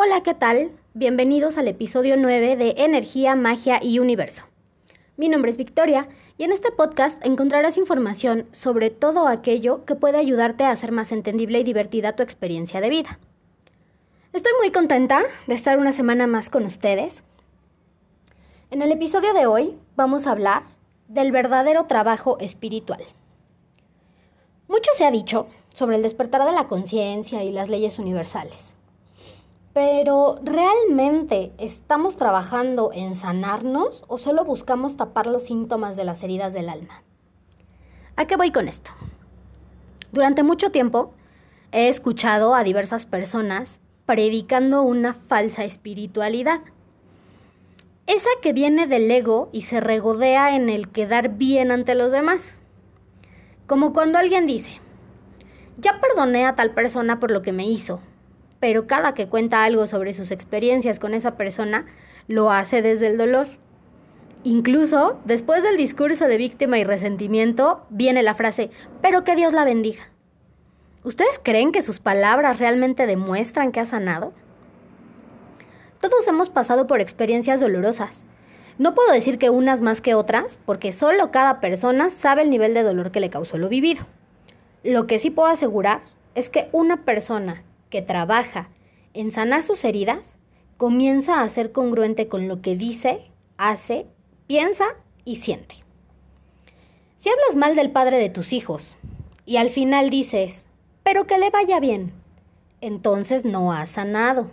[0.00, 0.70] Hola, ¿qué tal?
[0.94, 4.44] Bienvenidos al episodio 9 de Energía, Magia y Universo.
[5.16, 10.16] Mi nombre es Victoria y en este podcast encontrarás información sobre todo aquello que puede
[10.16, 13.18] ayudarte a hacer más entendible y divertida tu experiencia de vida.
[14.32, 17.24] Estoy muy contenta de estar una semana más con ustedes.
[18.70, 20.62] En el episodio de hoy vamos a hablar
[21.08, 23.02] del verdadero trabajo espiritual.
[24.68, 28.77] Mucho se ha dicho sobre el despertar de la conciencia y las leyes universales.
[29.78, 36.52] Pero ¿realmente estamos trabajando en sanarnos o solo buscamos tapar los síntomas de las heridas
[36.52, 37.04] del alma?
[38.16, 38.90] ¿A qué voy con esto?
[40.10, 41.14] Durante mucho tiempo
[41.70, 46.58] he escuchado a diversas personas predicando una falsa espiritualidad.
[48.08, 52.52] Esa que viene del ego y se regodea en el quedar bien ante los demás.
[53.68, 54.80] Como cuando alguien dice,
[55.76, 58.00] ya perdoné a tal persona por lo que me hizo,
[58.60, 61.86] pero cada que cuenta algo sobre sus experiencias con esa persona,
[62.26, 63.48] lo hace desde el dolor.
[64.44, 68.70] Incluso después del discurso de víctima y resentimiento, viene la frase,
[69.02, 70.10] pero que Dios la bendiga.
[71.04, 74.32] ¿Ustedes creen que sus palabras realmente demuestran que ha sanado?
[76.00, 78.26] Todos hemos pasado por experiencias dolorosas.
[78.78, 82.74] No puedo decir que unas más que otras, porque solo cada persona sabe el nivel
[82.74, 84.06] de dolor que le causó lo vivido.
[84.84, 86.02] Lo que sí puedo asegurar
[86.36, 88.68] es que una persona que trabaja
[89.14, 90.36] en sanar sus heridas,
[90.76, 94.06] comienza a ser congruente con lo que dice, hace,
[94.46, 94.84] piensa
[95.24, 95.76] y siente.
[97.16, 98.94] Si hablas mal del padre de tus hijos
[99.44, 100.66] y al final dices,
[101.02, 102.12] pero que le vaya bien,
[102.80, 104.50] entonces no has sanado.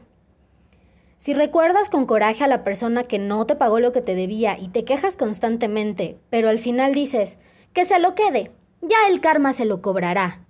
[1.17, 4.57] Si recuerdas con coraje a la persona que no te pagó lo que te debía
[4.59, 7.37] y te quejas constantemente, pero al final dices,
[7.73, 10.45] que se lo quede, ya el karma se lo cobrará,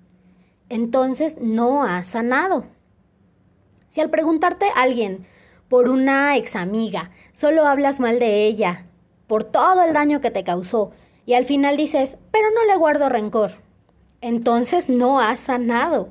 [0.70, 2.66] entonces no has sanado.
[3.95, 5.25] Si al preguntarte a alguien
[5.69, 8.87] por una ex amiga, solo hablas mal de ella,
[9.25, 10.91] por todo el daño que te causó,
[11.25, 13.53] y al final dices, pero no le guardo rencor,
[14.20, 16.09] entonces no has sanado.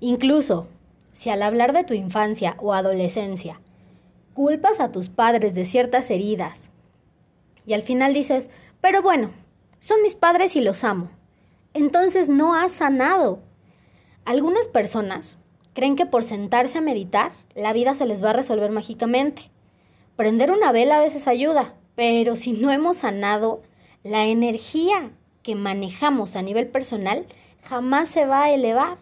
[0.00, 0.68] Incluso,
[1.14, 3.62] si al hablar de tu infancia o adolescencia,
[4.34, 6.70] culpas a tus padres de ciertas heridas,
[7.64, 8.50] y al final dices,
[8.82, 9.30] pero bueno,
[9.78, 11.08] son mis padres y los amo,
[11.72, 13.38] entonces no has sanado.
[14.26, 15.38] Algunas personas
[15.80, 19.44] Creen que por sentarse a meditar, la vida se les va a resolver mágicamente.
[20.14, 23.62] Prender una vela a veces ayuda, pero si no hemos sanado,
[24.04, 25.10] la energía
[25.42, 27.24] que manejamos a nivel personal
[27.62, 28.98] jamás se va a elevar.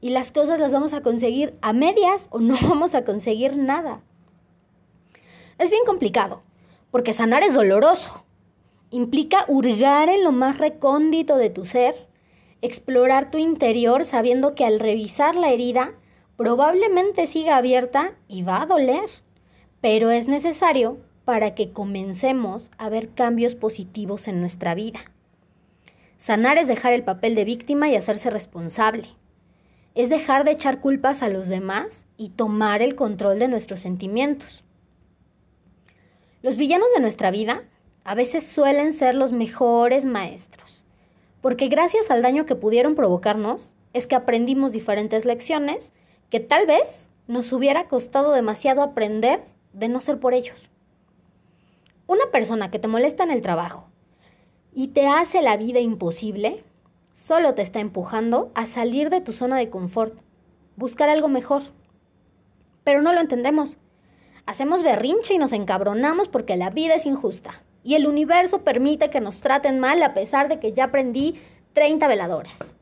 [0.00, 4.00] Y las cosas las vamos a conseguir a medias o no vamos a conseguir nada.
[5.58, 6.42] Es bien complicado,
[6.92, 8.22] porque sanar es doloroso.
[8.90, 12.06] Implica hurgar en lo más recóndito de tu ser,
[12.60, 15.94] explorar tu interior sabiendo que al revisar la herida
[16.42, 19.08] probablemente siga abierta y va a doler,
[19.80, 24.98] pero es necesario para que comencemos a ver cambios positivos en nuestra vida.
[26.18, 29.06] Sanar es dejar el papel de víctima y hacerse responsable.
[29.94, 34.64] Es dejar de echar culpas a los demás y tomar el control de nuestros sentimientos.
[36.42, 37.62] Los villanos de nuestra vida
[38.02, 40.82] a veces suelen ser los mejores maestros,
[41.40, 45.92] porque gracias al daño que pudieron provocarnos es que aprendimos diferentes lecciones
[46.32, 49.44] que tal vez nos hubiera costado demasiado aprender
[49.74, 50.70] de no ser por ellos.
[52.06, 53.90] Una persona que te molesta en el trabajo
[54.72, 56.64] y te hace la vida imposible,
[57.12, 60.14] solo te está empujando a salir de tu zona de confort,
[60.76, 61.64] buscar algo mejor.
[62.82, 63.76] Pero no lo entendemos.
[64.46, 69.20] Hacemos berrinche y nos encabronamos porque la vida es injusta y el universo permite que
[69.20, 71.38] nos traten mal a pesar de que ya aprendí
[71.74, 72.74] 30 veladores.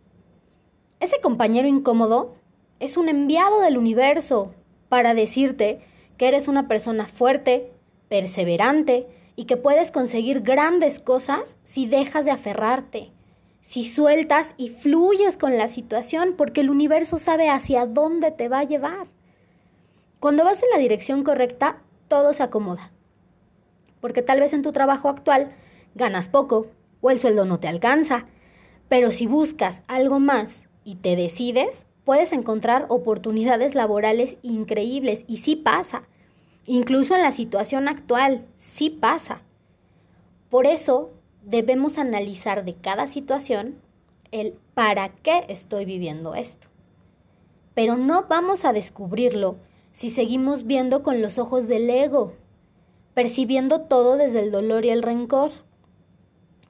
[1.00, 2.36] Ese compañero incómodo
[2.80, 4.54] es un enviado del universo
[4.88, 5.80] para decirte
[6.16, 7.70] que eres una persona fuerte,
[8.08, 13.12] perseverante y que puedes conseguir grandes cosas si dejas de aferrarte,
[13.60, 18.60] si sueltas y fluyes con la situación porque el universo sabe hacia dónde te va
[18.60, 19.06] a llevar.
[20.18, 22.90] Cuando vas en la dirección correcta, todo se acomoda.
[24.00, 25.52] Porque tal vez en tu trabajo actual
[25.94, 26.66] ganas poco
[27.00, 28.26] o el sueldo no te alcanza,
[28.88, 35.56] pero si buscas algo más y te decides, puedes encontrar oportunidades laborales increíbles y sí
[35.56, 36.02] pasa.
[36.66, 39.42] Incluso en la situación actual, sí pasa.
[40.50, 41.10] Por eso
[41.42, 43.76] debemos analizar de cada situación
[44.30, 46.68] el para qué estoy viviendo esto.
[47.74, 49.56] Pero no vamos a descubrirlo
[49.92, 52.34] si seguimos viendo con los ojos del ego,
[53.14, 55.50] percibiendo todo desde el dolor y el rencor.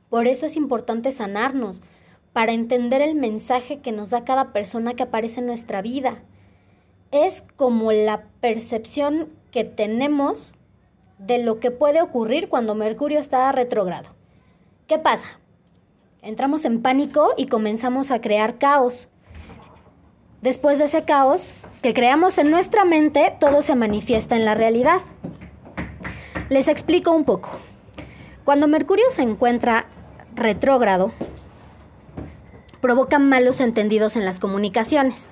[0.09, 1.83] Por eso es importante sanarnos,
[2.33, 6.23] para entender el mensaje que nos da cada persona que aparece en nuestra vida.
[7.13, 10.53] es como la percepción que tenemos
[11.19, 14.11] de lo que puede ocurrir cuando Mercurio está retrógrado.
[14.87, 15.27] ¿Qué pasa?
[16.23, 19.09] Entramos en pánico y comenzamos a crear caos.
[20.41, 21.53] Después de ese caos
[21.83, 25.01] que creamos en nuestra mente, todo se manifiesta en la realidad.
[26.49, 27.51] Les explico un poco.
[28.45, 29.87] Cuando Mercurio se encuentra
[30.35, 31.13] retrógrado,
[32.81, 35.29] provoca malos entendidos en las comunicaciones,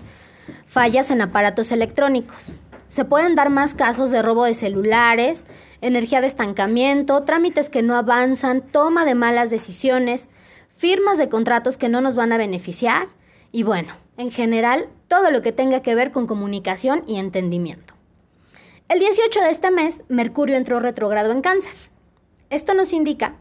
[0.66, 2.54] fallas en aparatos electrónicos.
[2.88, 5.46] Se pueden dar más casos de robo de celulares,
[5.80, 10.28] energía de estancamiento, trámites que no avanzan, toma de malas decisiones,
[10.76, 13.08] firmas de contratos que no nos van a beneficiar
[13.52, 17.94] y bueno, en general, todo lo que tenga que ver con comunicación y entendimiento.
[18.88, 21.72] El 18 de este mes, Mercurio entró retrogrado en cáncer.
[22.50, 23.34] Esto nos indica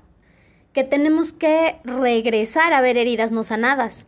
[0.77, 4.06] que tenemos que regresar a ver heridas no sanadas.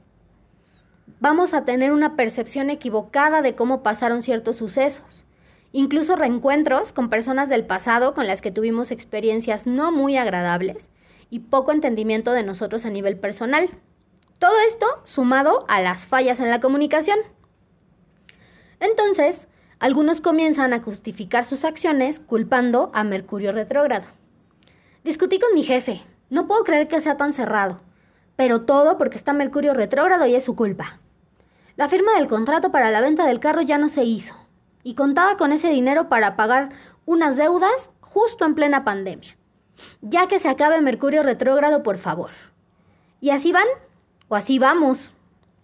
[1.19, 5.25] Vamos a tener una percepción equivocada de cómo pasaron ciertos sucesos,
[5.71, 10.91] incluso reencuentros con personas del pasado con las que tuvimos experiencias no muy agradables
[11.31, 13.67] y poco entendimiento de nosotros a nivel personal.
[14.37, 17.17] Todo esto sumado a las fallas en la comunicación.
[18.79, 19.47] Entonces,
[19.79, 24.05] algunos comienzan a justificar sus acciones culpando a Mercurio retrógrado.
[25.03, 27.79] Discutí con mi jefe, no puedo creer que sea tan cerrado,
[28.35, 30.99] pero todo porque está Mercurio retrógrado y es su culpa.
[31.75, 34.35] La firma del contrato para la venta del carro ya no se hizo,
[34.83, 36.69] y contaba con ese dinero para pagar
[37.05, 39.35] unas deudas justo en plena pandemia.
[40.01, 42.31] Ya que se acabe Mercurio retrógrado, por favor.
[43.21, 43.67] Y así van,
[44.27, 45.11] o así vamos,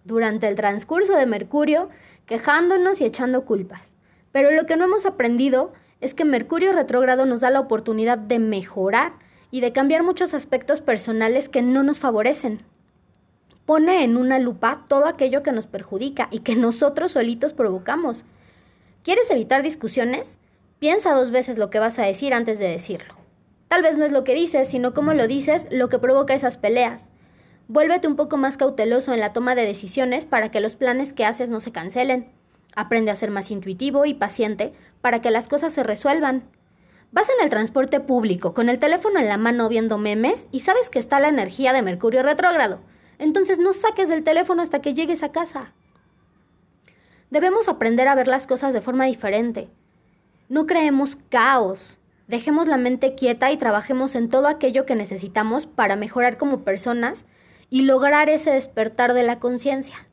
[0.04, 1.90] durante el transcurso de Mercurio,
[2.26, 3.94] quejándonos y echando culpas.
[4.32, 8.38] Pero lo que no hemos aprendido es que Mercurio retrógrado nos da la oportunidad de
[8.38, 9.12] mejorar
[9.50, 12.62] y de cambiar muchos aspectos personales que no nos favorecen.
[13.64, 18.24] Pone en una lupa todo aquello que nos perjudica y que nosotros solitos provocamos.
[19.02, 20.38] ¿Quieres evitar discusiones?
[20.78, 23.14] Piensa dos veces lo que vas a decir antes de decirlo.
[23.68, 26.56] Tal vez no es lo que dices, sino cómo lo dices lo que provoca esas
[26.56, 27.10] peleas.
[27.68, 31.24] Vuélvete un poco más cauteloso en la toma de decisiones para que los planes que
[31.24, 32.28] haces no se cancelen.
[32.76, 36.44] Aprende a ser más intuitivo y paciente para que las cosas se resuelvan.
[37.16, 40.90] Vas en el transporte público con el teléfono en la mano viendo memes y sabes
[40.90, 42.80] que está la energía de Mercurio retrógrado.
[43.18, 45.72] Entonces no saques el teléfono hasta que llegues a casa.
[47.30, 49.70] Debemos aprender a ver las cosas de forma diferente.
[50.50, 51.98] No creemos caos.
[52.28, 57.24] Dejemos la mente quieta y trabajemos en todo aquello que necesitamos para mejorar como personas
[57.70, 60.06] y lograr ese despertar de la conciencia.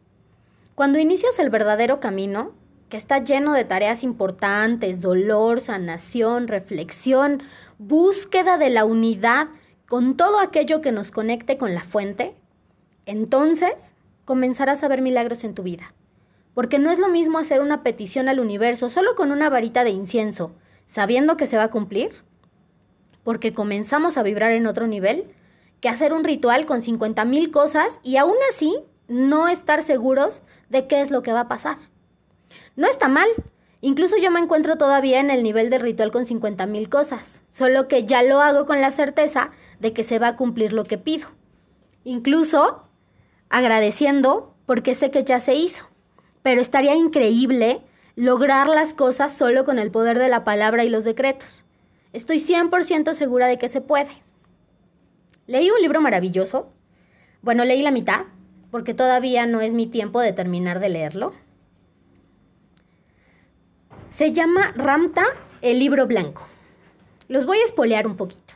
[0.74, 2.54] Cuando inicias el verdadero camino,
[2.94, 7.42] que está lleno de tareas importantes, dolor, sanación, reflexión,
[7.80, 9.48] búsqueda de la unidad
[9.88, 12.36] con todo aquello que nos conecte con la fuente,
[13.08, 13.96] entonces
[14.26, 15.96] comenzarás a ver milagros en tu vida.
[16.54, 19.90] Porque no es lo mismo hacer una petición al universo solo con una varita de
[19.90, 20.52] incienso,
[20.86, 22.12] sabiendo que se va a cumplir,
[23.24, 25.34] porque comenzamos a vibrar en otro nivel,
[25.82, 30.86] que hacer un ritual con 50 mil cosas y aún así no estar seguros de
[30.86, 31.92] qué es lo que va a pasar.
[32.76, 33.28] No está mal.
[33.82, 37.88] Incluso yo me encuentro todavía en el nivel de ritual con 50 mil cosas, solo
[37.90, 40.98] que ya lo hago con la certeza de que se va a cumplir lo que
[40.98, 41.28] pido.
[42.06, 42.88] Incluso
[43.50, 45.86] agradeciendo porque sé que ya se hizo.
[46.42, 47.82] Pero estaría increíble
[48.16, 51.66] lograr las cosas solo con el poder de la palabra y los decretos.
[52.14, 54.12] Estoy 100% segura de que se puede.
[55.48, 56.72] Leí un libro maravilloso.
[57.42, 58.22] Bueno, leí la mitad,
[58.72, 61.34] porque todavía no es mi tiempo de terminar de leerlo.
[64.14, 65.26] Se llama Ramta,
[65.64, 66.48] el libro blanco.
[67.30, 68.54] Los voy a espolear un poquito.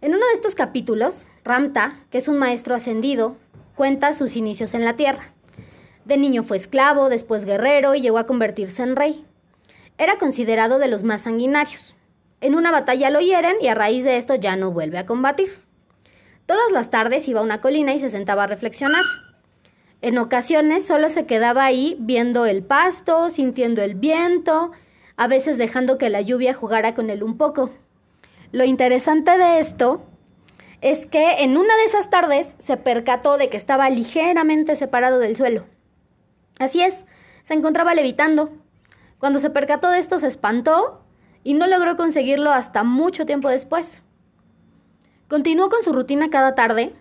[0.00, 3.36] En uno de estos capítulos, Ramta, que es un maestro ascendido,
[3.76, 5.30] cuenta sus inicios en la tierra.
[6.04, 9.24] De niño fue esclavo, después guerrero y llegó a convertirse en rey.
[9.96, 11.94] Era considerado de los más sanguinarios.
[12.40, 15.50] En una batalla lo hieren y a raíz de esto ya no vuelve a combatir.
[16.46, 19.04] Todas las tardes iba a una colina y se sentaba a reflexionar.
[20.00, 24.70] En ocasiones solo se quedaba ahí viendo el pasto, sintiendo el viento,
[25.16, 27.70] a veces dejando que la lluvia jugara con él un poco.
[28.52, 30.02] Lo interesante de esto
[30.80, 35.36] es que en una de esas tardes se percató de que estaba ligeramente separado del
[35.36, 35.66] suelo.
[36.60, 37.04] Así es,
[37.42, 38.50] se encontraba levitando.
[39.18, 41.02] Cuando se percató de esto se espantó
[41.42, 44.04] y no logró conseguirlo hasta mucho tiempo después.
[45.28, 46.94] Continuó con su rutina cada tarde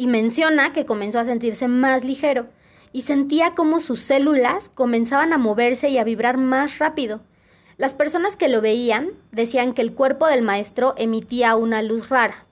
[0.00, 2.46] y menciona que comenzó a sentirse más ligero
[2.90, 7.20] y sentía como sus células comenzaban a moverse y a vibrar más rápido.
[7.76, 12.46] Las personas que lo veían decían que el cuerpo del maestro emitía una luz rara.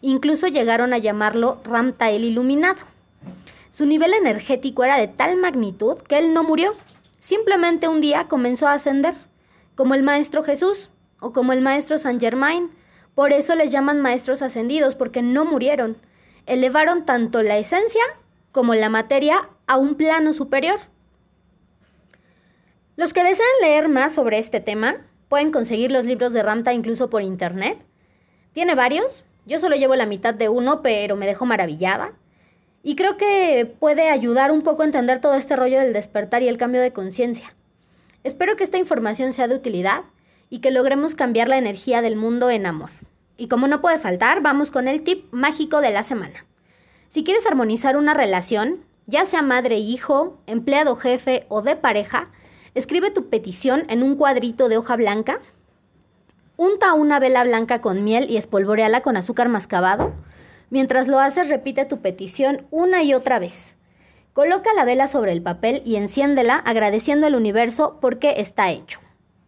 [0.00, 2.80] Incluso llegaron a llamarlo Ramtael iluminado.
[3.70, 6.72] Su nivel energético era de tal magnitud que él no murió.
[7.20, 9.14] simplemente un día comenzó a ascender,
[9.76, 10.90] como el Maestro Jesús
[11.20, 12.72] o como el Maestro Saint Germain.
[13.14, 15.96] Por eso les llaman maestros ascendidos, porque no murieron.
[16.48, 18.00] Elevaron tanto la esencia
[18.52, 20.80] como la materia a un plano superior.
[22.96, 24.96] Los que desean leer más sobre este tema
[25.28, 27.78] pueden conseguir los libros de Ramta incluso por internet.
[28.54, 32.14] Tiene varios, yo solo llevo la mitad de uno, pero me dejó maravillada.
[32.82, 36.48] Y creo que puede ayudar un poco a entender todo este rollo del despertar y
[36.48, 37.54] el cambio de conciencia.
[38.24, 40.04] Espero que esta información sea de utilidad
[40.48, 42.90] y que logremos cambiar la energía del mundo en amor.
[43.38, 46.44] Y como no puede faltar, vamos con el tip mágico de la semana.
[47.08, 52.30] Si quieres armonizar una relación, ya sea madre-hijo, empleado-jefe o de pareja,
[52.74, 55.40] escribe tu petición en un cuadrito de hoja blanca,
[56.56, 60.12] unta una vela blanca con miel y espolvoreala con azúcar mascabado.
[60.68, 63.76] Mientras lo haces, repite tu petición una y otra vez.
[64.32, 68.98] Coloca la vela sobre el papel y enciéndela agradeciendo al universo porque está hecho.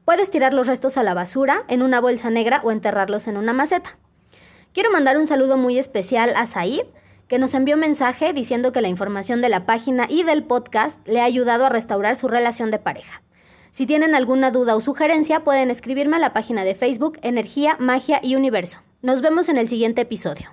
[0.05, 3.53] Puedes tirar los restos a la basura, en una bolsa negra o enterrarlos en una
[3.53, 3.97] maceta.
[4.73, 6.87] Quiero mandar un saludo muy especial a Said,
[7.29, 11.21] que nos envió mensaje diciendo que la información de la página y del podcast le
[11.21, 13.23] ha ayudado a restaurar su relación de pareja.
[13.71, 18.19] Si tienen alguna duda o sugerencia, pueden escribirme a la página de Facebook Energía, Magia
[18.23, 18.79] y Universo.
[19.03, 20.51] Nos vemos en el siguiente episodio.